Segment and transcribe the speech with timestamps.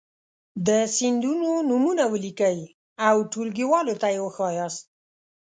[0.67, 2.57] د سیندونو نومونه ولیکئ
[3.07, 4.83] او ټولګیوالو ته یې وښایاست.